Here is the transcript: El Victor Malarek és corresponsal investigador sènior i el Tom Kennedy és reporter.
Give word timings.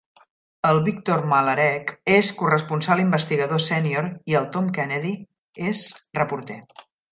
El 0.69 0.79
Victor 0.85 1.19
Malarek 1.33 1.93
és 2.13 2.31
corresponsal 2.39 3.03
investigador 3.05 3.63
sènior 3.67 4.09
i 4.33 4.41
el 4.41 4.49
Tom 4.57 4.73
Kennedy 4.81 5.15
és 5.73 5.85
reporter. 6.23 6.61